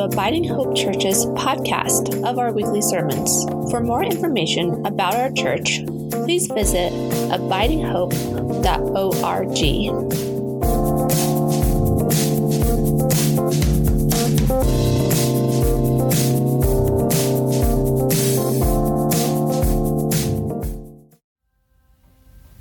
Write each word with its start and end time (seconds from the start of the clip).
Abiding 0.00 0.44
Hope 0.44 0.74
Church's 0.74 1.26
podcast 1.26 2.24
of 2.24 2.38
our 2.38 2.52
weekly 2.52 2.80
sermons. 2.80 3.44
For 3.70 3.80
more 3.80 4.02
information 4.02 4.86
about 4.86 5.14
our 5.14 5.30
church, 5.30 5.84
please 6.10 6.46
visit 6.46 6.90
abidinghope.org. 7.30 9.60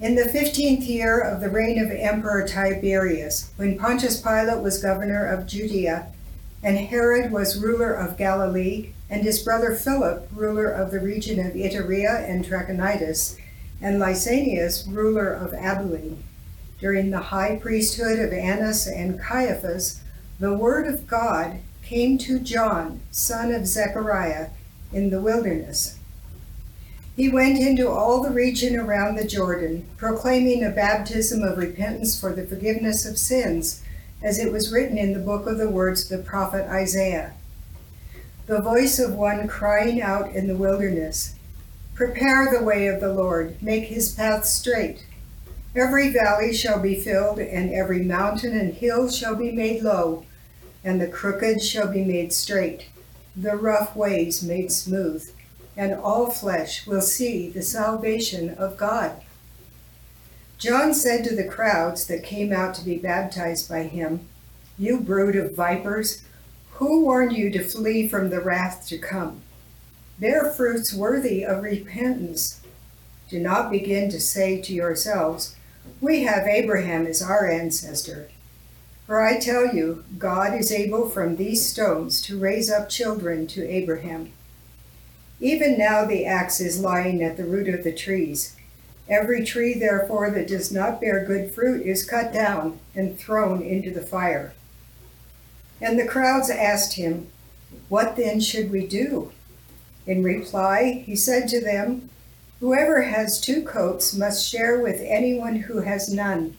In 0.02 0.16
the 0.16 0.27
fifteenth 0.27 0.85
year 0.85 1.20
of 1.20 1.41
the 1.41 1.49
reign 1.49 1.80
of 1.80 1.91
Emperor 1.91 2.48
Tiberius, 2.48 3.52
when 3.55 3.77
Pontius 3.77 4.21
Pilate 4.21 4.62
was 4.62 4.81
governor 4.81 5.26
of 5.26 5.45
Judea, 5.45 6.12
and 6.62 6.77
Herod 6.77 7.31
was 7.31 7.62
ruler 7.62 7.94
of 7.94 8.18
Galilee, 8.18 8.90
and 9.09 9.23
his 9.23 9.40
brother 9.40 9.73
Philip, 9.76 10.27
ruler 10.34 10.70
of 10.70 10.91
the 10.91 11.00
region 11.00 11.40
of 11.40 11.54
Iturea 11.54 12.30
and 12.30 12.45
Trachonitis, 12.45 13.38
and 13.81 14.00
Lysanias, 14.00 14.86
ruler 14.88 15.31
of 15.34 15.53
Abilene, 15.53 16.23
during 16.80 17.09
the 17.09 17.20
high 17.20 17.58
priesthood 17.58 18.20
of 18.20 18.34
Annas 18.34 18.88
and 18.88 19.20
Caiaphas, 19.20 20.02
the 20.40 20.53
word 20.53 20.88
of 20.88 21.08
God 21.08 21.59
came 21.84 22.17
to 22.20 22.40
John, 22.40 23.02
son 23.12 23.52
of 23.52 23.66
Zechariah, 23.66 24.50
in 24.91 25.09
the 25.09 25.22
wilderness. 25.22 25.98
He 27.16 27.28
went 27.28 27.59
into 27.59 27.89
all 27.89 28.23
the 28.23 28.30
region 28.30 28.78
around 28.78 29.16
the 29.16 29.28
Jordan, 29.28 29.86
proclaiming 29.98 30.64
a 30.64 30.70
baptism 30.70 31.44
of 31.44 31.58
repentance 31.58 32.20
for 32.20 32.31
the 32.31 32.45
forgiveness 32.45 33.05
of 33.05 33.17
sins, 33.17 33.81
as 34.22 34.39
it 34.39 34.52
was 34.52 34.72
written 34.72 34.98
in 34.98 35.14
the 35.14 35.20
book 35.20 35.48
of 35.48 35.58
the 35.58 35.70
words 35.70 36.03
of 36.03 36.17
the 36.17 36.23
prophet 36.23 36.67
Isaiah. 36.70 37.34
The 38.45 38.61
voice 38.61 39.00
of 39.00 39.14
one 39.14 39.48
crying 39.48 40.02
out 40.02 40.34
in 40.34 40.48
the 40.48 40.56
wilderness, 40.56 41.36
Prepare 41.94 42.50
the 42.52 42.64
way 42.64 42.88
of 42.88 43.02
the 43.02 43.14
Lord, 43.14 43.61
make 43.61 43.86
his 43.86 44.09
path 44.14 44.45
straight. 44.45 45.06
Every 45.76 46.09
valley 46.09 46.53
shall 46.53 46.80
be 46.80 47.00
filled, 47.00 47.39
and 47.39 47.72
every 47.72 48.03
mountain 48.03 48.58
and 48.58 48.73
hill 48.73 49.09
shall 49.09 49.36
be 49.36 49.52
made 49.52 49.84
low, 49.84 50.26
and 50.83 51.00
the 51.00 51.08
crooked 51.08 51.61
shall 51.61 51.92
be 51.92 52.04
made 52.04 52.33
straight, 52.33 52.88
the 53.36 53.56
rough 53.56 53.95
ways 53.95 54.42
made 54.42 54.72
smooth 54.72 55.30
and 55.80 55.94
all 55.94 56.30
flesh 56.30 56.86
will 56.86 57.02
see 57.02 57.50
the 57.50 57.61
salvation 57.61 58.50
of 58.50 58.76
God. 58.76 59.22
John 60.59 60.93
said 60.93 61.23
to 61.23 61.38
the 61.38 61.47
crowds 61.47 62.05
that 62.07 62.21
came 62.21 62.52
out 62.52 62.75
to 62.75 62.83
be 62.83 62.97
baptized 62.97 63.69
by 63.69 63.83
him, 63.83 64.27
You 64.77 64.99
brood 64.99 65.38
of 65.38 65.55
vipers, 65.55 66.21
who 66.71 67.05
warned 67.05 67.31
you 67.31 67.49
to 67.52 67.63
flee 67.63 68.09
from 68.09 68.29
the 68.29 68.41
wrath 68.41 68.85
to 68.87 68.97
come? 68.97 69.41
Bear 70.19 70.52
fruits 70.52 70.93
worthy 70.93 71.45
of 71.45 71.63
repentance. 71.63 72.59
Do 73.30 73.39
not 73.39 73.71
begin 73.71 74.11
to 74.11 74.19
say 74.19 74.59
to 74.63 74.73
yourselves, 74.73 75.55
We 76.02 76.23
have 76.23 76.45
Abraham 76.45 77.07
as 77.07 77.21
our 77.21 77.49
ancestor. 77.49 78.30
For 79.07 79.25
I 79.25 79.39
tell 79.39 79.73
you, 79.73 80.03
God 80.17 80.53
is 80.53 80.73
able 80.73 81.07
from 81.07 81.37
these 81.37 81.65
stones 81.65 82.21
to 82.23 82.37
raise 82.37 82.69
up 82.69 82.89
children 82.89 83.47
to 83.47 83.65
Abraham. 83.65 84.33
Even 85.39 85.77
now 85.77 86.03
the 86.03 86.25
axe 86.25 86.59
is 86.59 86.81
lying 86.81 87.23
at 87.23 87.37
the 87.37 87.45
root 87.45 87.73
of 87.73 87.85
the 87.85 87.93
trees. 87.93 88.57
Every 89.09 89.43
tree, 89.43 89.73
therefore, 89.73 90.29
that 90.31 90.47
does 90.47 90.71
not 90.71 91.02
bear 91.02 91.25
good 91.25 91.52
fruit 91.52 91.85
is 91.85 92.05
cut 92.05 92.31
down 92.31 92.79
and 92.93 93.17
thrown 93.17 93.61
into 93.61 93.91
the 93.91 94.02
fire. 94.02 94.53
And 95.81 95.97
the 95.97 96.05
crowds 96.05 96.49
asked 96.49 96.93
him, 96.93 97.27
What 97.87 98.15
then 98.15 98.39
should 98.39 98.71
we 98.71 98.86
do? 98.86 99.31
In 100.05 100.23
reply, 100.23 101.03
he 101.05 101.15
said 101.15 101.48
to 101.49 101.61
them, 101.61 102.09
Whoever 102.59 103.03
has 103.03 103.39
two 103.39 103.64
coats 103.64 104.14
must 104.14 104.48
share 104.48 104.80
with 104.80 105.02
anyone 105.02 105.55
who 105.55 105.80
has 105.80 106.14
none, 106.14 106.58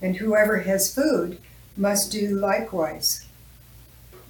and 0.00 0.16
whoever 0.16 0.60
has 0.60 0.92
food 0.92 1.38
must 1.76 2.10
do 2.10 2.28
likewise. 2.38 3.26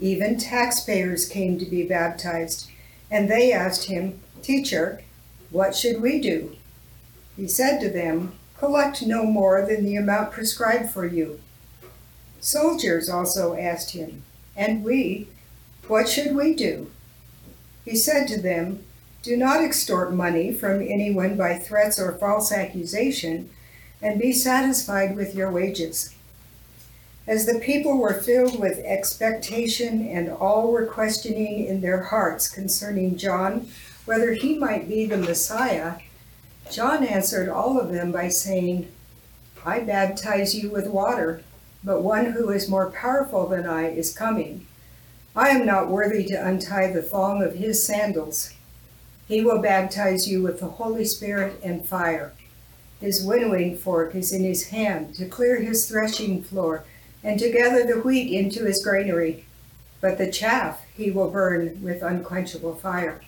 Even 0.00 0.38
taxpayers 0.38 1.28
came 1.28 1.58
to 1.58 1.64
be 1.64 1.82
baptized 1.84 2.70
and 3.10 3.28
they 3.28 3.52
asked 3.52 3.84
him, 3.84 4.20
Teacher, 4.42 5.02
what 5.50 5.74
should 5.74 6.00
we 6.00 6.20
do? 6.20 6.56
He 7.40 7.48
said 7.48 7.80
to 7.80 7.88
them, 7.88 8.34
Collect 8.58 9.00
no 9.00 9.24
more 9.24 9.64
than 9.64 9.82
the 9.82 9.96
amount 9.96 10.30
prescribed 10.30 10.90
for 10.90 11.06
you. 11.06 11.40
Soldiers 12.38 13.08
also 13.08 13.56
asked 13.56 13.92
him, 13.92 14.24
And 14.54 14.84
we, 14.84 15.26
what 15.88 16.06
should 16.06 16.36
we 16.36 16.54
do? 16.54 16.90
He 17.82 17.96
said 17.96 18.28
to 18.28 18.38
them, 18.38 18.84
Do 19.22 19.38
not 19.38 19.64
extort 19.64 20.12
money 20.12 20.52
from 20.52 20.82
anyone 20.82 21.38
by 21.38 21.56
threats 21.56 21.98
or 21.98 22.12
false 22.12 22.52
accusation, 22.52 23.48
and 24.02 24.20
be 24.20 24.34
satisfied 24.34 25.16
with 25.16 25.34
your 25.34 25.50
wages. 25.50 26.14
As 27.26 27.46
the 27.46 27.58
people 27.58 27.96
were 27.96 28.20
filled 28.20 28.60
with 28.60 28.80
expectation 28.80 30.06
and 30.06 30.28
all 30.28 30.70
were 30.70 30.84
questioning 30.84 31.64
in 31.64 31.80
their 31.80 32.02
hearts 32.02 32.50
concerning 32.50 33.16
John 33.16 33.70
whether 34.04 34.34
he 34.34 34.58
might 34.58 34.86
be 34.86 35.06
the 35.06 35.16
Messiah, 35.16 35.94
John 36.70 37.04
answered 37.04 37.48
all 37.48 37.80
of 37.80 37.90
them 37.90 38.12
by 38.12 38.28
saying, 38.28 38.88
I 39.66 39.80
baptize 39.80 40.54
you 40.54 40.70
with 40.70 40.86
water, 40.86 41.42
but 41.82 42.02
one 42.02 42.26
who 42.26 42.50
is 42.50 42.68
more 42.68 42.90
powerful 42.90 43.46
than 43.48 43.66
I 43.66 43.90
is 43.90 44.16
coming. 44.16 44.66
I 45.34 45.48
am 45.48 45.66
not 45.66 45.88
worthy 45.88 46.24
to 46.26 46.46
untie 46.46 46.92
the 46.92 47.02
thong 47.02 47.42
of 47.42 47.56
his 47.56 47.84
sandals. 47.84 48.54
He 49.26 49.42
will 49.42 49.60
baptize 49.60 50.28
you 50.28 50.42
with 50.42 50.60
the 50.60 50.66
Holy 50.66 51.04
Spirit 51.04 51.60
and 51.62 51.84
fire. 51.84 52.32
His 53.00 53.24
winnowing 53.24 53.76
fork 53.76 54.14
is 54.14 54.32
in 54.32 54.44
his 54.44 54.68
hand 54.68 55.14
to 55.16 55.26
clear 55.26 55.60
his 55.60 55.88
threshing 55.88 56.42
floor 56.42 56.84
and 57.24 57.38
to 57.40 57.50
gather 57.50 57.84
the 57.84 58.00
wheat 58.00 58.32
into 58.32 58.64
his 58.64 58.82
granary, 58.82 59.44
but 60.00 60.18
the 60.18 60.30
chaff 60.30 60.84
he 60.96 61.10
will 61.10 61.30
burn 61.30 61.82
with 61.82 62.02
unquenchable 62.02 62.76
fire. 62.76 63.20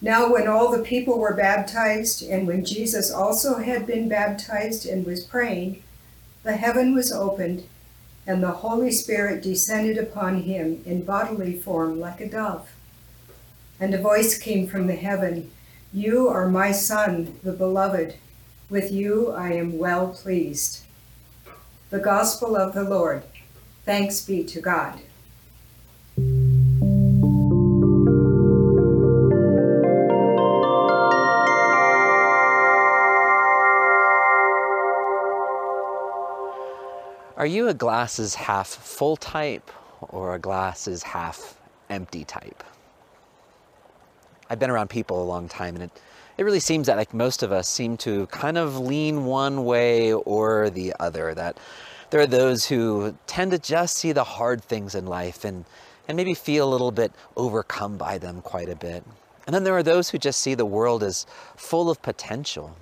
Now, 0.00 0.30
when 0.30 0.46
all 0.46 0.70
the 0.70 0.82
people 0.82 1.18
were 1.18 1.34
baptized, 1.34 2.22
and 2.22 2.46
when 2.46 2.64
Jesus 2.64 3.10
also 3.10 3.58
had 3.58 3.86
been 3.86 4.08
baptized 4.08 4.86
and 4.86 5.06
was 5.06 5.24
praying, 5.24 5.82
the 6.42 6.56
heaven 6.56 6.94
was 6.94 7.10
opened, 7.10 7.64
and 8.26 8.42
the 8.42 8.52
Holy 8.52 8.90
Spirit 8.90 9.42
descended 9.42 9.96
upon 9.96 10.42
him 10.42 10.82
in 10.84 11.02
bodily 11.02 11.58
form 11.58 11.98
like 11.98 12.20
a 12.20 12.28
dove. 12.28 12.68
And 13.80 13.94
a 13.94 14.00
voice 14.00 14.38
came 14.38 14.66
from 14.66 14.86
the 14.86 14.96
heaven 14.96 15.50
You 15.92 16.28
are 16.28 16.48
my 16.48 16.72
Son, 16.72 17.38
the 17.42 17.52
Beloved. 17.52 18.16
With 18.68 18.92
you 18.92 19.30
I 19.30 19.52
am 19.52 19.78
well 19.78 20.08
pleased. 20.08 20.84
The 21.90 22.00
Gospel 22.00 22.56
of 22.56 22.74
the 22.74 22.84
Lord. 22.84 23.22
Thanks 23.84 24.20
be 24.20 24.44
to 24.44 24.60
God. 24.60 25.00
Are 37.46 37.58
you 37.58 37.68
a 37.68 37.74
glasses 37.74 38.34
half 38.34 38.66
full 38.66 39.16
type 39.16 39.70
or 40.00 40.34
a 40.34 40.38
glasses 40.40 41.04
half 41.04 41.60
empty 41.88 42.24
type? 42.24 42.64
I've 44.50 44.58
been 44.58 44.68
around 44.68 44.90
people 44.90 45.22
a 45.22 45.30
long 45.30 45.48
time 45.48 45.76
and 45.76 45.84
it, 45.84 46.02
it 46.38 46.42
really 46.42 46.58
seems 46.58 46.88
that 46.88 46.96
like 46.96 47.14
most 47.14 47.44
of 47.44 47.52
us 47.52 47.68
seem 47.68 47.98
to 47.98 48.26
kind 48.32 48.58
of 48.58 48.80
lean 48.80 49.26
one 49.26 49.64
way 49.64 50.12
or 50.12 50.70
the 50.70 50.92
other. 50.98 51.34
That 51.34 51.56
there 52.10 52.20
are 52.20 52.26
those 52.26 52.66
who 52.66 53.16
tend 53.28 53.52
to 53.52 53.60
just 53.60 53.96
see 53.96 54.10
the 54.10 54.24
hard 54.24 54.60
things 54.60 54.96
in 54.96 55.06
life 55.06 55.44
and, 55.44 55.66
and 56.08 56.16
maybe 56.16 56.34
feel 56.34 56.68
a 56.68 56.72
little 56.72 56.90
bit 56.90 57.12
overcome 57.36 57.96
by 57.96 58.18
them 58.18 58.42
quite 58.42 58.68
a 58.68 58.74
bit. 58.74 59.04
And 59.46 59.54
then 59.54 59.62
there 59.62 59.76
are 59.76 59.84
those 59.84 60.10
who 60.10 60.18
just 60.18 60.40
see 60.40 60.54
the 60.54 60.66
world 60.66 61.04
as 61.04 61.26
full 61.54 61.90
of 61.90 62.02
potential. 62.02 62.76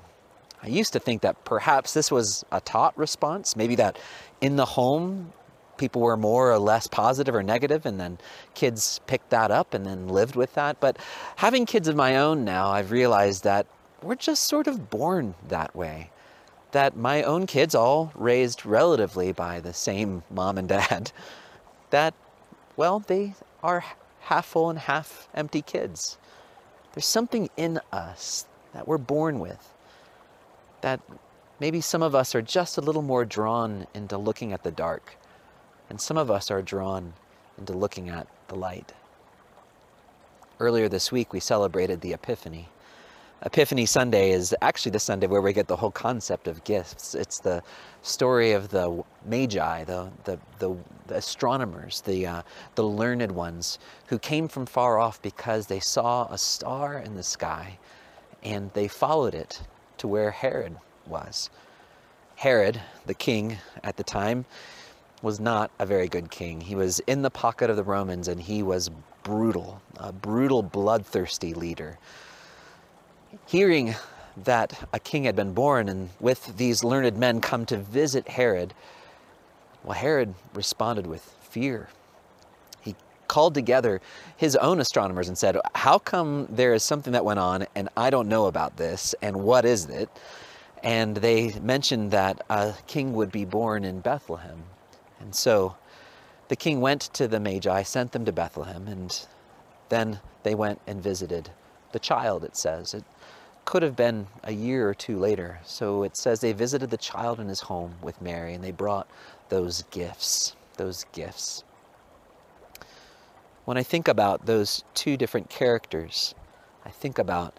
I 0.64 0.68
used 0.68 0.94
to 0.94 0.98
think 0.98 1.20
that 1.20 1.44
perhaps 1.44 1.92
this 1.92 2.10
was 2.10 2.42
a 2.50 2.58
taught 2.58 2.96
response, 2.96 3.54
maybe 3.54 3.74
that 3.76 3.98
in 4.40 4.56
the 4.56 4.64
home 4.64 5.30
people 5.76 6.00
were 6.00 6.16
more 6.16 6.50
or 6.50 6.58
less 6.58 6.86
positive 6.86 7.34
or 7.34 7.42
negative 7.42 7.84
and 7.84 8.00
then 8.00 8.16
kids 8.54 9.00
picked 9.06 9.28
that 9.28 9.50
up 9.50 9.74
and 9.74 9.84
then 9.84 10.08
lived 10.08 10.36
with 10.36 10.54
that. 10.54 10.80
But 10.80 10.96
having 11.36 11.66
kids 11.66 11.86
of 11.86 11.96
my 11.96 12.16
own 12.16 12.46
now, 12.46 12.70
I've 12.70 12.92
realized 12.92 13.44
that 13.44 13.66
we're 14.02 14.14
just 14.14 14.44
sort 14.44 14.66
of 14.66 14.88
born 14.88 15.34
that 15.48 15.76
way. 15.76 16.10
That 16.72 16.96
my 16.96 17.22
own 17.22 17.46
kids, 17.46 17.74
all 17.74 18.10
raised 18.14 18.64
relatively 18.64 19.32
by 19.32 19.60
the 19.60 19.74
same 19.74 20.22
mom 20.30 20.56
and 20.56 20.68
dad, 20.68 21.12
that, 21.90 22.14
well, 22.76 23.00
they 23.00 23.34
are 23.62 23.84
half 24.20 24.46
full 24.46 24.70
and 24.70 24.78
half 24.78 25.28
empty 25.34 25.60
kids. 25.60 26.16
There's 26.94 27.04
something 27.04 27.50
in 27.58 27.80
us 27.92 28.46
that 28.72 28.88
we're 28.88 28.96
born 28.96 29.40
with 29.40 29.73
that 30.84 31.00
maybe 31.60 31.80
some 31.80 32.02
of 32.02 32.14
us 32.14 32.34
are 32.34 32.42
just 32.42 32.76
a 32.76 32.80
little 32.82 33.00
more 33.00 33.24
drawn 33.24 33.86
into 33.94 34.18
looking 34.18 34.52
at 34.52 34.62
the 34.64 34.70
dark 34.70 35.16
and 35.88 35.98
some 35.98 36.18
of 36.18 36.30
us 36.30 36.50
are 36.50 36.60
drawn 36.60 37.14
into 37.56 37.72
looking 37.72 38.10
at 38.10 38.26
the 38.48 38.54
light. 38.54 38.92
Earlier 40.60 40.90
this 40.90 41.10
week, 41.10 41.32
we 41.32 41.40
celebrated 41.40 42.02
the 42.02 42.12
Epiphany. 42.12 42.68
Epiphany 43.46 43.86
Sunday 43.86 44.32
is 44.32 44.54
actually 44.60 44.90
the 44.90 44.98
Sunday 44.98 45.26
where 45.26 45.40
we 45.40 45.54
get 45.54 45.68
the 45.68 45.76
whole 45.76 45.90
concept 45.90 46.48
of 46.48 46.62
gifts. 46.64 47.14
It's 47.14 47.38
the 47.38 47.62
story 48.02 48.52
of 48.52 48.68
the 48.68 49.02
magi, 49.24 49.84
the, 49.84 50.10
the, 50.24 50.38
the, 50.58 50.76
the 51.06 51.14
astronomers, 51.14 52.02
the, 52.02 52.26
uh, 52.26 52.42
the 52.74 52.84
learned 52.84 53.32
ones 53.32 53.78
who 54.08 54.18
came 54.18 54.48
from 54.48 54.66
far 54.66 54.98
off 54.98 55.22
because 55.22 55.66
they 55.66 55.80
saw 55.80 56.30
a 56.30 56.36
star 56.36 56.98
in 56.98 57.14
the 57.14 57.22
sky 57.22 57.78
and 58.42 58.70
they 58.74 58.86
followed 58.86 59.34
it 59.34 59.62
to 59.98 60.08
where 60.08 60.30
Herod 60.30 60.76
was. 61.06 61.50
Herod, 62.36 62.80
the 63.06 63.14
king 63.14 63.58
at 63.82 63.96
the 63.96 64.04
time, 64.04 64.44
was 65.22 65.40
not 65.40 65.70
a 65.78 65.86
very 65.86 66.08
good 66.08 66.30
king. 66.30 66.60
He 66.60 66.74
was 66.74 67.00
in 67.00 67.22
the 67.22 67.30
pocket 67.30 67.70
of 67.70 67.76
the 67.76 67.82
Romans 67.82 68.28
and 68.28 68.40
he 68.40 68.62
was 68.62 68.90
brutal, 69.22 69.80
a 69.96 70.12
brutal, 70.12 70.62
bloodthirsty 70.62 71.54
leader. 71.54 71.98
Hearing 73.46 73.94
that 74.36 74.86
a 74.92 74.98
king 74.98 75.24
had 75.24 75.36
been 75.36 75.54
born 75.54 75.88
and 75.88 76.10
with 76.20 76.56
these 76.56 76.84
learned 76.84 77.16
men 77.16 77.40
come 77.40 77.64
to 77.66 77.76
visit 77.76 78.28
Herod, 78.28 78.74
well, 79.82 79.94
Herod 79.94 80.34
responded 80.54 81.06
with 81.06 81.22
fear. 81.42 81.88
Called 83.34 83.54
together 83.54 84.00
his 84.36 84.54
own 84.54 84.78
astronomers 84.78 85.26
and 85.26 85.36
said, 85.36 85.56
How 85.74 85.98
come 85.98 86.46
there 86.48 86.72
is 86.72 86.84
something 86.84 87.14
that 87.14 87.24
went 87.24 87.40
on 87.40 87.66
and 87.74 87.88
I 87.96 88.08
don't 88.08 88.28
know 88.28 88.46
about 88.46 88.76
this? 88.76 89.12
And 89.22 89.38
what 89.42 89.64
is 89.64 89.86
it? 89.86 90.08
And 90.84 91.16
they 91.16 91.52
mentioned 91.58 92.12
that 92.12 92.44
a 92.48 92.74
king 92.86 93.12
would 93.14 93.32
be 93.32 93.44
born 93.44 93.84
in 93.84 93.98
Bethlehem. 93.98 94.62
And 95.18 95.34
so 95.34 95.74
the 96.46 96.54
king 96.54 96.80
went 96.80 97.00
to 97.14 97.26
the 97.26 97.40
Magi, 97.40 97.82
sent 97.82 98.12
them 98.12 98.24
to 98.24 98.30
Bethlehem, 98.30 98.86
and 98.86 99.26
then 99.88 100.20
they 100.44 100.54
went 100.54 100.80
and 100.86 101.02
visited 101.02 101.50
the 101.90 101.98
child, 101.98 102.44
it 102.44 102.56
says. 102.56 102.94
It 102.94 103.02
could 103.64 103.82
have 103.82 103.96
been 103.96 104.28
a 104.44 104.52
year 104.52 104.88
or 104.88 104.94
two 104.94 105.18
later. 105.18 105.58
So 105.64 106.04
it 106.04 106.16
says 106.16 106.38
they 106.38 106.52
visited 106.52 106.88
the 106.88 106.98
child 106.98 107.40
in 107.40 107.48
his 107.48 107.62
home 107.62 107.96
with 108.00 108.22
Mary, 108.22 108.54
and 108.54 108.62
they 108.62 108.70
brought 108.70 109.08
those 109.48 109.82
gifts, 109.90 110.54
those 110.76 111.04
gifts. 111.10 111.64
When 113.64 113.76
I 113.76 113.82
think 113.82 114.08
about 114.08 114.46
those 114.46 114.84
two 114.94 115.16
different 115.16 115.48
characters, 115.48 116.34
I 116.84 116.90
think 116.90 117.18
about 117.18 117.54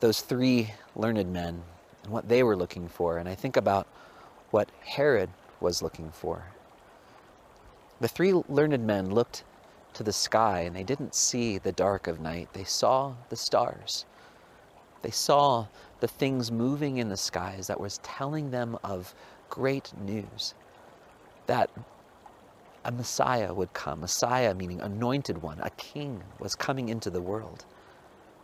those 0.00 0.20
three 0.20 0.74
learned 0.94 1.32
men 1.32 1.62
and 2.02 2.12
what 2.12 2.28
they 2.28 2.42
were 2.42 2.56
looking 2.56 2.88
for, 2.88 3.16
and 3.18 3.28
I 3.28 3.34
think 3.34 3.56
about 3.56 3.86
what 4.50 4.68
Herod 4.84 5.30
was 5.60 5.82
looking 5.82 6.10
for. 6.10 6.44
The 8.00 8.08
three 8.08 8.32
learned 8.32 8.86
men 8.86 9.10
looked 9.10 9.44
to 9.94 10.02
the 10.02 10.12
sky 10.12 10.60
and 10.60 10.74
they 10.74 10.82
didn't 10.82 11.14
see 11.14 11.58
the 11.58 11.72
dark 11.72 12.06
of 12.06 12.20
night. 12.20 12.48
They 12.52 12.64
saw 12.64 13.14
the 13.28 13.36
stars. 13.36 14.04
They 15.02 15.10
saw 15.10 15.66
the 16.00 16.08
things 16.08 16.50
moving 16.50 16.98
in 16.98 17.08
the 17.08 17.16
skies 17.16 17.66
that 17.68 17.80
was 17.80 17.98
telling 18.02 18.50
them 18.50 18.78
of 18.82 19.14
great 19.48 19.92
news 19.98 20.54
that 21.46 21.70
a 22.84 22.92
Messiah 22.92 23.52
would 23.52 23.72
come. 23.72 24.00
Messiah 24.00 24.54
meaning 24.54 24.80
anointed 24.80 25.40
one, 25.42 25.60
a 25.60 25.70
king 25.70 26.22
was 26.38 26.54
coming 26.54 26.88
into 26.88 27.10
the 27.10 27.20
world. 27.20 27.64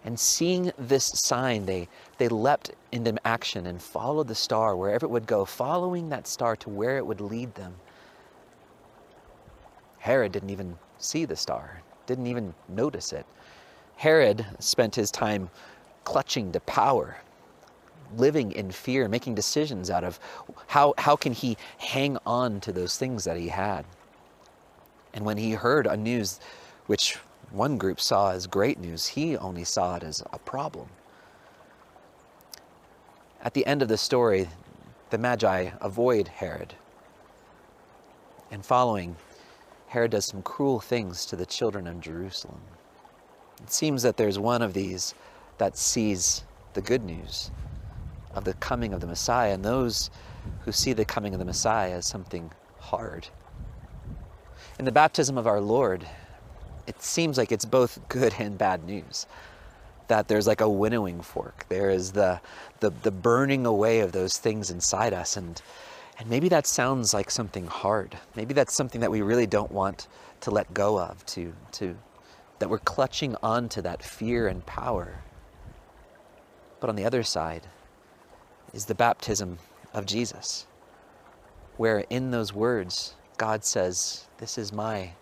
And 0.05 0.19
seeing 0.19 0.73
this 0.79 1.05
sign, 1.05 1.67
they, 1.67 1.89
they 2.19 2.29
leapt 2.29 2.71
into 2.93 3.15
action 3.27 3.67
and 3.67 3.83
followed 3.83 4.29
the 4.29 4.35
star 4.35 4.77
wherever 4.77 5.07
it 5.07 5.11
would 5.11 5.27
go, 5.27 5.45
following 5.45 6.09
that 6.09 6.27
star 6.27 6.57
to 6.57 6.71
where 6.71 6.97
it 6.97 7.07
would 7.07 7.21
lead 7.21 7.55
them. 7.55 7.75
Herod 9.99 10.33
didn't 10.33 10.51
even 10.51 10.79
see 10.99 11.25
the 11.25 11.37
star, 11.37 11.83
didn't 12.07 12.29
even 12.29 12.55
notice 12.69 13.13
it. 13.13 13.27
Herod 13.97 14.47
spent 14.61 14.95
his 14.95 15.11
time 15.11 15.51
clutching 16.05 16.53
to 16.53 16.61
power, 16.61 17.19
living 18.17 18.53
in 18.53 18.71
fear, 18.71 19.09
making 19.09 19.35
decisions 19.35 19.91
out 19.91 20.05
of 20.05 20.21
how, 20.69 20.95
how 20.97 21.17
can 21.17 21.33
he 21.33 21.57
hang 21.79 22.17
on 22.25 22.61
to 22.61 22.73
those 22.73 22.97
things 22.97 23.25
that 23.25 23.37
he 23.37 23.49
had. 23.49 23.85
And 25.15 25.25
when 25.25 25.37
he 25.37 25.53
heard 25.53 25.87
a 25.87 25.97
news 25.97 26.41
which 26.87 27.17
one 27.51 27.79
group 27.79 28.01
saw 28.01 28.33
as 28.33 28.47
great 28.47 28.79
news, 28.79 29.07
he 29.07 29.37
only 29.37 29.65
saw 29.65 29.97
it 29.97 30.03
as 30.03 30.23
a 30.33 30.39
problem. 30.39 30.89
At 33.43 33.55
the 33.55 33.67
end 33.67 33.83
of 33.83 33.89
the 33.89 33.97
story, 33.97 34.49
the 35.11 35.19
Magi 35.19 35.71
avoid 35.81 36.29
Herod. 36.29 36.75
And 38.51 38.65
following, 38.65 39.17
Herod 39.89 40.11
does 40.11 40.27
some 40.27 40.43
cruel 40.43 40.81
things 40.81 41.25
to 41.27 41.37
the 41.37 41.47
children 41.47 41.87
of 41.87 42.01
Jerusalem. 42.01 42.61
It 43.63 43.73
seems 43.73 44.03
that 44.03 44.17
there's 44.17 44.39
one 44.39 44.63
of 44.63 44.75
these 44.75 45.15
that 45.57 45.77
sees 45.77 46.45
the 46.75 46.83
good 46.83 47.05
news 47.05 47.51
of 48.35 48.45
the 48.45 48.55
coming 48.55 48.93
of 48.93 49.01
the 49.01 49.07
Messiah, 49.07 49.55
and 49.55 49.65
those 49.65 50.11
who 50.65 50.73
see 50.73 50.93
the 50.93 51.05
coming 51.05 51.33
of 51.33 51.39
the 51.39 51.45
Messiah 51.45 51.93
as 51.93 52.07
something 52.07 52.51
hard. 52.79 53.29
In 54.79 54.85
the 54.85 54.93
baptism 54.93 55.37
of 55.37 55.49
our 55.49 55.61
Lord, 55.61 56.07
it 56.87 57.03
seems 57.03 57.37
like 57.37 57.51
it's 57.51 57.65
both 57.65 57.99
good 58.09 58.35
and 58.39 58.57
bad 58.57 58.85
news. 58.85 59.27
That 60.07 60.29
there's 60.29 60.47
like 60.47 60.61
a 60.61 60.69
winnowing 60.69 61.21
fork. 61.21 61.67
There 61.69 61.91
is 61.91 62.13
the, 62.13 62.41
the, 62.79 62.91
the 62.91 63.11
burning 63.11 63.67
away 63.67 64.01
of 64.01 64.13
those 64.13 64.39
things 64.39 64.71
inside 64.71 65.13
us. 65.13 65.37
And, 65.37 65.61
and 66.19 66.31
maybe 66.31 66.49
that 66.51 66.65
sounds 66.65 67.13
like 67.13 67.29
something 67.29 67.67
hard. 67.67 68.17
Maybe 68.37 68.55
that's 68.55 68.73
something 68.73 69.01
that 69.01 69.11
we 69.11 69.21
really 69.21 69.49
don't 69.49 69.73
want 69.73 70.07
to 70.43 70.53
let 70.53 70.73
go 70.73 70.99
of, 71.01 71.27
to, 71.27 71.53
to, 71.73 71.97
that 72.61 72.71
we're 72.71 72.79
clutching 72.79 73.35
onto 73.43 73.83
that 73.83 74.01
fear 74.01 74.47
and 74.47 74.65
power. 74.65 75.23
But 76.79 76.89
on 76.89 76.95
the 76.95 77.05
other 77.05 77.25
side 77.25 77.67
is 78.73 78.85
the 78.85 78.95
baptism 78.95 79.59
of 79.93 80.07
Jesus, 80.07 80.67
where 81.77 82.05
in 82.09 82.31
those 82.31 82.53
words, 82.55 83.15
God 83.39 83.65
says, 83.65 84.27
This 84.39 84.59
is 84.59 84.73
my 84.73 85.13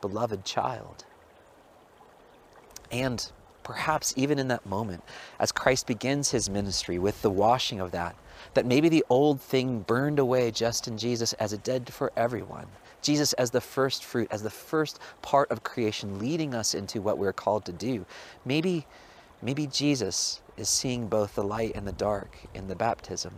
beloved 0.00 0.44
child. 0.44 1.04
And 2.90 3.30
perhaps 3.64 4.14
even 4.16 4.38
in 4.38 4.48
that 4.48 4.64
moment, 4.64 5.02
as 5.40 5.50
Christ 5.50 5.86
begins 5.86 6.30
his 6.30 6.48
ministry 6.48 6.98
with 6.98 7.20
the 7.22 7.30
washing 7.30 7.80
of 7.80 7.90
that, 7.90 8.14
that 8.54 8.66
maybe 8.66 8.88
the 8.88 9.04
old 9.08 9.40
thing 9.40 9.80
burned 9.80 10.18
away 10.18 10.50
just 10.50 10.86
in 10.86 10.96
Jesus 10.96 11.32
as 11.34 11.52
it 11.52 11.64
did 11.64 11.92
for 11.92 12.12
everyone. 12.16 12.66
Jesus 13.02 13.32
as 13.34 13.50
the 13.50 13.60
first 13.60 14.04
fruit, 14.04 14.28
as 14.30 14.42
the 14.42 14.50
first 14.50 14.98
part 15.20 15.50
of 15.50 15.62
creation, 15.62 16.18
leading 16.18 16.54
us 16.54 16.74
into 16.74 17.02
what 17.02 17.18
we're 17.18 17.32
called 17.32 17.64
to 17.66 17.72
do. 17.72 18.06
Maybe, 18.44 18.86
maybe 19.42 19.66
Jesus 19.66 20.40
is 20.56 20.68
seeing 20.68 21.08
both 21.08 21.34
the 21.34 21.44
light 21.44 21.72
and 21.74 21.86
the 21.86 21.92
dark 21.92 22.36
in 22.54 22.68
the 22.68 22.76
baptism. 22.76 23.34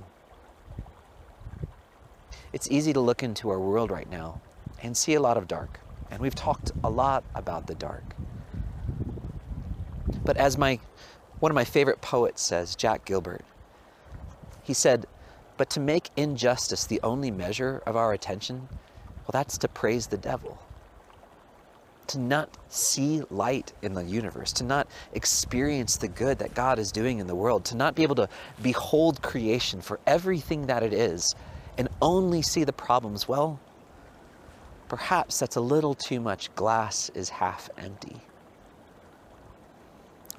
It's 2.53 2.71
easy 2.71 2.93
to 2.93 3.01
look 3.01 3.23
into 3.23 3.51
our 3.51 3.59
world 3.59 3.91
right 3.91 4.11
now 4.11 4.41
and 4.83 4.97
see 4.97 5.15
a 5.15 5.21
lot 5.21 5.37
of 5.37 5.49
dark. 5.49 5.81
And 6.11 6.21
we've 6.21 6.35
talked 6.35 6.73
a 6.85 6.91
lot 6.91 7.25
about 7.35 7.67
the 7.67 7.75
dark. 7.75 8.05
But 10.25 10.37
as 10.37 10.57
my 10.57 10.79
one 11.39 11.53
of 11.53 11.55
my 11.55 11.65
favorite 11.65 12.01
poets 12.01 12.41
says, 12.41 12.75
Jack 12.75 13.05
Gilbert, 13.05 13.45
he 14.63 14.73
said, 14.73 15.07
but 15.59 15.69
to 15.71 15.81
make 15.81 16.11
injustice 16.17 16.87
the 16.87 17.01
only 17.03 17.31
measure 17.31 17.83
of 17.87 17.95
our 17.95 18.13
attention, 18.13 18.69
well, 18.71 19.33
that's 19.33 19.59
to 19.59 19.69
praise 19.69 20.07
the 20.07 20.17
devil. 20.17 20.59
To 22.09 22.19
not 22.19 22.57
see 22.69 23.23
light 23.31 23.73
in 23.83 23.95
the 23.95 24.05
universe, 24.05 24.53
to 24.55 24.65
not 24.65 24.89
experience 25.13 25.97
the 25.97 26.09
good 26.09 26.39
that 26.39 26.55
God 26.55 26.79
is 26.79 26.91
doing 26.91 27.19
in 27.19 27.27
the 27.27 27.35
world, 27.35 27.65
to 27.67 27.77
not 27.77 27.95
be 27.95 28.03
able 28.03 28.15
to 28.17 28.29
behold 28.63 29.23
creation 29.23 29.81
for 29.81 30.01
everything 30.07 30.67
that 30.67 30.83
it 30.83 30.93
is 30.93 31.35
and 31.79 31.89
only 32.01 32.43
see 32.43 32.65
the 32.65 32.73
problems, 32.73 33.29
well, 33.29 33.61
perhaps 34.89 35.39
that's 35.39 35.57
a 35.57 35.61
little 35.61 35.95
too 35.95 36.21
much 36.21 36.55
glass 36.55 37.11
is 37.11 37.29
half 37.29 37.69
empty. 37.77 38.21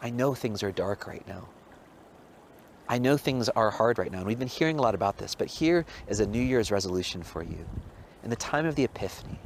I 0.02 0.10
know 0.10 0.34
things 0.34 0.64
are 0.64 0.72
dark 0.72 1.08
right 1.08 1.28
now. 1.28 1.48
I 2.90 3.00
know 3.00 3.18
things 3.18 3.50
are 3.50 3.70
hard 3.70 3.98
right 3.98 4.12
now, 4.12 4.20
and 4.20 4.28
we've 4.28 4.40
been 4.40 4.48
hearing 4.48 4.80
a 4.80 4.82
lot 4.82 4.96
about 4.96 5.18
this, 5.18 5.36
but 5.36 5.48
here 5.48 5.86
is 6.08 6.22
a 6.22 6.26
New 6.26 6.42
Year's 6.42 6.72
resolution 6.72 7.22
for 7.22 7.44
you. 7.44 7.66
In 8.24 8.30
the 8.30 8.36
time 8.36 8.66
of 8.66 8.76
the 8.76 8.86
Epiphany, 8.86 9.40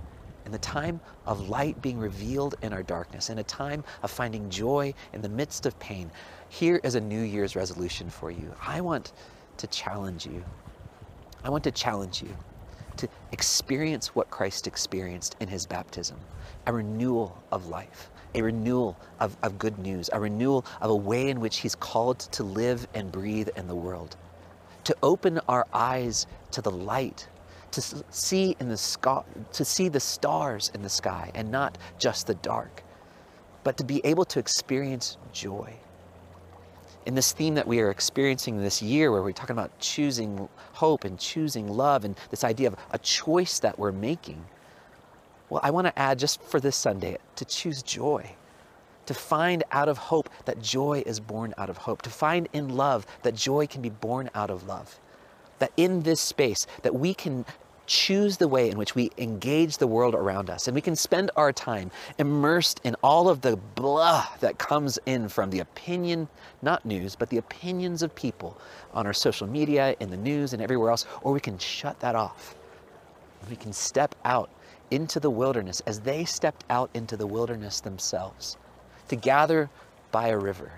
in 0.46 0.52
the 0.52 0.60
time 0.60 1.00
of 1.26 1.50
light 1.50 1.82
being 1.82 1.98
revealed 1.98 2.56
in 2.62 2.74
our 2.74 2.84
darkness, 2.84 3.30
in 3.30 3.40
a 3.40 3.44
time 3.44 3.84
of 4.04 4.12
finding 4.12 4.50
joy 4.50 4.94
in 5.14 5.22
the 5.22 5.30
midst 5.30 5.66
of 5.66 5.80
pain, 5.80 6.12
here 6.50 6.80
is 6.84 6.96
a 6.96 7.02
New 7.02 7.22
Year's 7.22 7.56
resolution 7.56 8.10
for 8.10 8.30
you. 8.30 8.54
I 8.62 8.82
want 8.82 9.14
to 9.58 9.68
challenge 9.68 10.26
you. 10.26 10.44
I 11.44 11.50
want 11.50 11.64
to 11.66 11.72
challenge 11.72 12.22
you 12.22 12.36
to 12.98 13.08
experience 13.32 14.16
what 14.16 14.30
Christ 14.30 14.68
experienced 14.68 15.36
in 15.40 15.48
his 15.48 15.66
baptism 15.66 16.18
a 16.68 16.74
renewal 16.74 17.42
of 17.52 17.68
life 17.68 18.12
a 18.36 18.42
renewal 18.42 18.98
of, 19.20 19.36
of 19.44 19.58
good 19.58 19.78
news, 19.80 20.10
a 20.14 20.20
renewal 20.20 20.66
of 20.80 20.90
a 20.90 20.96
way 20.96 21.30
in 21.30 21.40
which 21.40 21.60
He's 21.60 21.76
called 21.76 22.20
to 22.20 22.44
live 22.44 22.88
and 22.94 23.12
breathe 23.12 23.50
in 23.56 23.68
the 23.68 23.76
world, 23.76 24.16
to 24.86 24.96
open 25.04 25.40
our 25.48 25.68
eyes 25.74 26.28
to 26.52 26.62
the 26.62 26.72
light 26.72 27.28
to 27.72 27.82
see 28.10 28.56
in 28.60 28.68
the 28.68 28.78
sky, 28.78 29.24
to 29.54 29.64
see 29.64 29.88
the 29.88 30.00
stars 30.00 30.72
in 30.74 30.82
the 30.82 30.90
sky 30.90 31.32
and 31.36 31.50
not 31.50 31.78
just 31.98 32.28
the 32.28 32.36
dark, 32.36 32.84
but 33.64 33.78
to 33.78 33.86
be 33.86 34.02
able 34.04 34.26
to 34.26 34.40
experience 34.40 35.18
joy. 35.32 35.74
In 37.06 37.16
this 37.16 37.32
theme 37.32 37.56
that 37.56 37.68
we 37.68 37.80
are 37.80 37.90
experiencing 37.90 38.62
this 38.62 38.82
year, 38.82 39.12
where 39.12 39.24
we're 39.24 39.32
talking 39.32 39.56
about 39.56 39.78
choosing 39.80 40.48
hope 40.74 41.04
and 41.04 41.18
choosing 41.20 41.68
love, 41.68 42.06
and 42.06 42.16
this 42.30 42.44
idea 42.44 42.68
of 42.68 42.76
a 42.92 43.00
choice 43.00 43.60
that 43.60 43.80
we're 43.80 43.92
making, 43.92 44.46
well, 45.50 45.62
I 45.64 45.72
want 45.72 45.88
to 45.88 46.00
add 46.00 46.20
just 46.20 46.42
for 46.44 46.60
this 46.60 46.76
Sunday 46.76 47.18
to 47.36 47.46
choose 47.46 47.82
joy 47.82 48.36
to 49.06 49.14
find 49.14 49.64
out 49.72 49.90
of 49.90 49.98
hope 49.98 50.30
that 50.46 50.62
joy 50.62 51.04
is 51.06 51.20
born 51.20 51.54
out 51.58 51.70
of 51.70 51.78
hope, 51.78 52.02
to 52.04 52.10
find 52.10 52.48
in 52.54 52.70
love 52.70 53.06
that 53.24 53.36
joy 53.36 53.68
can 53.68 53.82
be 53.82 53.90
born 53.90 54.30
out 54.36 54.50
of 54.50 54.68
love. 54.68 55.00
That 55.60 55.72
in 55.78 56.04
this 56.04 56.22
space 56.22 56.66
that 56.84 56.96
we 56.96 57.14
can 57.14 57.46
choose 57.92 58.38
the 58.38 58.48
way 58.48 58.70
in 58.70 58.78
which 58.78 58.96
we 58.96 59.12
engage 59.18 59.78
the 59.78 59.86
world 59.86 60.16
around 60.16 60.50
us 60.50 60.66
and 60.66 60.74
we 60.74 60.80
can 60.80 60.96
spend 60.96 61.30
our 61.36 61.52
time 61.52 61.92
immersed 62.18 62.80
in 62.86 62.96
all 63.04 63.28
of 63.28 63.42
the 63.42 63.58
blah 63.76 64.26
that 64.40 64.58
comes 64.58 64.98
in 65.06 65.28
from 65.28 65.50
the 65.50 65.60
opinion, 65.60 66.30
not 66.62 66.86
news, 66.86 67.18
but 67.18 67.30
the 67.30 67.38
opinions 67.38 68.02
of 68.02 68.16
people 68.16 68.58
on 68.94 69.06
our 69.06 69.12
social 69.12 69.46
media, 69.46 69.94
in 70.00 70.10
the 70.10 70.16
news, 70.16 70.54
and 70.54 70.62
everywhere 70.62 70.90
else, 70.90 71.06
or 71.22 71.34
we 71.34 71.40
can 71.42 71.58
shut 71.58 72.00
that 72.00 72.16
off. 72.16 72.56
We 73.50 73.58
can 73.58 73.74
step 73.74 74.16
out 74.24 74.50
into 74.90 75.20
the 75.20 75.30
wilderness 75.30 75.82
as 75.82 76.00
they 76.00 76.24
stepped 76.24 76.64
out 76.70 76.90
into 76.94 77.18
the 77.18 77.28
wilderness 77.28 77.82
themselves 77.82 78.56
to 79.10 79.18
gather 79.18 79.70
by 80.14 80.30
a 80.30 80.38
river, 80.38 80.72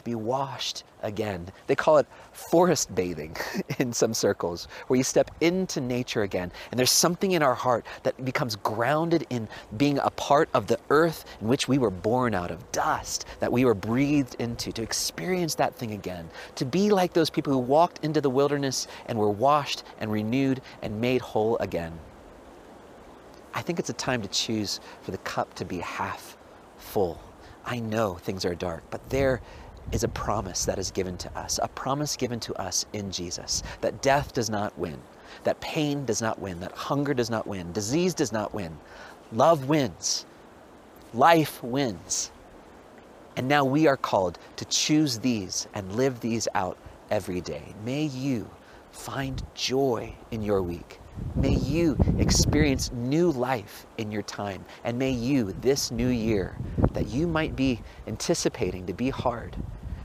to 0.00 0.04
be 0.04 0.14
washed 0.14 0.84
again. 1.02 1.46
They 1.66 1.74
call 1.74 1.98
it 1.98 2.06
forest 2.32 2.94
bathing 2.94 3.36
in 3.78 3.92
some 3.92 4.14
circles, 4.14 4.66
where 4.86 4.96
you 4.96 5.04
step 5.04 5.30
into 5.40 5.80
nature 5.80 6.22
again. 6.22 6.50
And 6.70 6.78
there's 6.78 6.90
something 6.90 7.32
in 7.32 7.42
our 7.42 7.54
heart 7.54 7.86
that 8.02 8.24
becomes 8.24 8.56
grounded 8.56 9.26
in 9.30 9.46
being 9.76 9.98
a 9.98 10.10
part 10.10 10.48
of 10.54 10.66
the 10.66 10.78
earth 10.88 11.24
in 11.40 11.48
which 11.48 11.68
we 11.68 11.78
were 11.78 11.90
born 11.90 12.34
out 12.34 12.50
of, 12.50 12.72
dust 12.72 13.26
that 13.40 13.52
we 13.52 13.64
were 13.64 13.74
breathed 13.74 14.36
into, 14.38 14.72
to 14.72 14.82
experience 14.82 15.54
that 15.56 15.74
thing 15.74 15.92
again, 15.92 16.28
to 16.54 16.64
be 16.64 16.90
like 16.90 17.12
those 17.12 17.30
people 17.30 17.52
who 17.52 17.58
walked 17.58 18.02
into 18.04 18.20
the 18.20 18.30
wilderness 18.30 18.86
and 19.06 19.18
were 19.18 19.30
washed 19.30 19.84
and 20.00 20.10
renewed 20.10 20.62
and 20.82 21.00
made 21.00 21.20
whole 21.20 21.58
again. 21.58 21.92
I 23.52 23.62
think 23.62 23.78
it's 23.78 23.90
a 23.90 23.94
time 23.94 24.22
to 24.22 24.28
choose 24.28 24.80
for 25.02 25.10
the 25.10 25.18
cup 25.18 25.54
to 25.56 25.64
be 25.64 25.78
half 25.78 26.36
full 26.78 27.20
I 27.64 27.78
know 27.78 28.14
things 28.14 28.44
are 28.44 28.54
dark, 28.54 28.82
but 28.90 29.08
there 29.10 29.40
is 29.92 30.04
a 30.04 30.08
promise 30.08 30.64
that 30.64 30.78
is 30.78 30.90
given 30.90 31.16
to 31.18 31.38
us, 31.38 31.58
a 31.62 31.68
promise 31.68 32.16
given 32.16 32.40
to 32.40 32.54
us 32.54 32.86
in 32.92 33.10
Jesus 33.10 33.62
that 33.80 34.02
death 34.02 34.32
does 34.32 34.50
not 34.50 34.76
win, 34.78 34.98
that 35.44 35.60
pain 35.60 36.04
does 36.04 36.22
not 36.22 36.38
win, 36.38 36.60
that 36.60 36.72
hunger 36.72 37.14
does 37.14 37.30
not 37.30 37.46
win, 37.46 37.72
disease 37.72 38.14
does 38.14 38.32
not 38.32 38.54
win. 38.54 38.76
Love 39.32 39.68
wins, 39.68 40.26
life 41.14 41.62
wins. 41.62 42.30
And 43.36 43.48
now 43.48 43.64
we 43.64 43.86
are 43.86 43.96
called 43.96 44.38
to 44.56 44.64
choose 44.66 45.18
these 45.18 45.66
and 45.74 45.96
live 45.96 46.20
these 46.20 46.46
out 46.54 46.76
every 47.10 47.40
day. 47.40 47.74
May 47.84 48.04
you 48.04 48.48
find 48.92 49.42
joy 49.54 50.14
in 50.30 50.42
your 50.42 50.62
week. 50.62 50.99
May 51.34 51.54
you 51.54 51.96
experience 52.18 52.92
new 52.92 53.30
life 53.30 53.86
in 53.98 54.10
your 54.10 54.22
time. 54.22 54.64
And 54.84 54.98
may 54.98 55.10
you, 55.10 55.52
this 55.60 55.90
new 55.90 56.08
year, 56.08 56.56
that 56.92 57.08
you 57.08 57.26
might 57.26 57.56
be 57.56 57.80
anticipating 58.06 58.86
to 58.86 58.92
be 58.92 59.10
hard, 59.10 59.56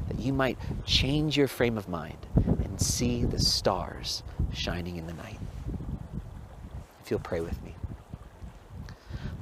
that 0.08 0.20
you 0.20 0.34
might 0.34 0.58
change 0.86 1.36
your 1.36 1.48
frame 1.48 1.78
of 1.78 1.90
mind 1.90 2.18
and 2.36 2.80
see 2.80 3.24
the 3.26 3.40
stars 3.40 4.24
shining 4.54 4.98
in 4.98 5.08
the 5.08 5.14
night. 5.14 5.40
If 7.04 7.12
you'll 7.12 7.20
pray 7.20 7.42
with 7.42 7.62
me. 7.64 7.76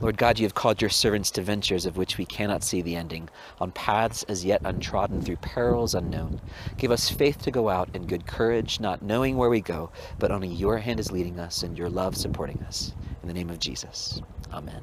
Lord 0.04 0.18
God, 0.18 0.38
you 0.38 0.46
have 0.46 0.54
called 0.54 0.82
your 0.82 0.90
servants 0.90 1.32
to 1.32 1.42
ventures 1.42 1.86
of 1.86 1.96
which 1.96 2.18
we 2.18 2.26
cannot 2.26 2.62
see 2.62 2.82
the 2.82 2.98
ending, 2.98 3.30
on 3.62 3.72
paths 3.72 4.24
as 4.24 4.44
yet 4.44 4.60
untrodden 4.66 5.22
through 5.22 5.38
perils 5.38 5.96
unknown. 5.96 6.42
Give 6.78 6.92
us 6.92 7.10
faith 7.10 7.42
to 7.44 7.52
go 7.52 7.70
out 7.70 7.88
and 7.94 8.06
good 8.06 8.28
courage, 8.28 8.82
not 8.82 9.02
knowing 9.02 9.38
where 9.38 9.50
we 9.50 9.62
go, 9.62 9.92
but 10.20 10.30
only 10.30 10.50
your 10.50 10.78
hand 10.78 11.00
is 11.00 11.14
leading 11.14 11.40
us 11.40 11.64
and 11.64 11.78
your 11.78 11.90
love 11.90 12.18
supporting 12.18 12.62
us. 12.64 12.92
In 13.22 13.30
the 13.30 13.34
name 13.34 13.50
of 13.50 13.60
Jesus. 13.60 14.22
Amen. 14.52 14.82